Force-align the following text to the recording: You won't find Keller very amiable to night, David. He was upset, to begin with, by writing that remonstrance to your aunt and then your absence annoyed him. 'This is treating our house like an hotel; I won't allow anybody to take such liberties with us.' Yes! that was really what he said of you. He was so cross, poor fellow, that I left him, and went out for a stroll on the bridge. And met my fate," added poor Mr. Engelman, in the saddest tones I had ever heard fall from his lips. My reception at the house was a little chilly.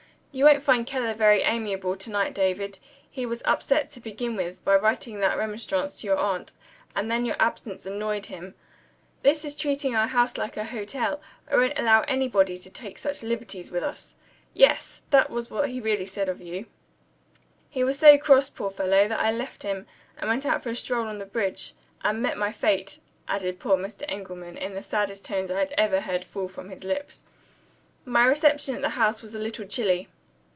You 0.33 0.45
won't 0.45 0.63
find 0.63 0.87
Keller 0.87 1.13
very 1.13 1.41
amiable 1.41 1.97
to 1.97 2.09
night, 2.09 2.33
David. 2.33 2.79
He 3.11 3.25
was 3.25 3.43
upset, 3.43 3.91
to 3.91 3.99
begin 3.99 4.37
with, 4.37 4.63
by 4.63 4.77
writing 4.77 5.19
that 5.19 5.37
remonstrance 5.37 5.97
to 5.97 6.07
your 6.07 6.15
aunt 6.15 6.53
and 6.95 7.11
then 7.11 7.25
your 7.25 7.35
absence 7.37 7.85
annoyed 7.85 8.27
him. 8.27 8.55
'This 9.23 9.43
is 9.43 9.55
treating 9.57 9.93
our 9.93 10.07
house 10.07 10.37
like 10.37 10.55
an 10.55 10.67
hotel; 10.67 11.21
I 11.51 11.57
won't 11.57 11.77
allow 11.77 12.03
anybody 12.07 12.55
to 12.59 12.69
take 12.69 12.97
such 12.97 13.23
liberties 13.23 13.71
with 13.73 13.83
us.' 13.83 14.15
Yes! 14.53 15.01
that 15.09 15.29
was 15.29 15.51
really 15.51 15.81
what 15.81 15.99
he 15.99 16.05
said 16.05 16.29
of 16.29 16.39
you. 16.39 16.65
He 17.69 17.83
was 17.83 17.99
so 17.99 18.17
cross, 18.17 18.49
poor 18.49 18.69
fellow, 18.69 19.09
that 19.09 19.19
I 19.19 19.33
left 19.33 19.63
him, 19.63 19.85
and 20.17 20.29
went 20.29 20.45
out 20.45 20.63
for 20.63 20.69
a 20.69 20.75
stroll 20.75 21.07
on 21.09 21.17
the 21.17 21.25
bridge. 21.25 21.73
And 22.05 22.21
met 22.21 22.37
my 22.37 22.53
fate," 22.53 22.99
added 23.27 23.59
poor 23.59 23.75
Mr. 23.75 24.05
Engelman, 24.07 24.55
in 24.55 24.75
the 24.75 24.81
saddest 24.81 25.25
tones 25.25 25.51
I 25.51 25.59
had 25.59 25.73
ever 25.77 25.99
heard 25.99 26.23
fall 26.23 26.47
from 26.47 26.69
his 26.69 26.85
lips. 26.85 27.23
My 28.05 28.23
reception 28.23 28.75
at 28.75 28.81
the 28.81 28.89
house 28.91 29.21
was 29.21 29.35
a 29.35 29.37
little 29.39 29.65
chilly. 29.67 30.07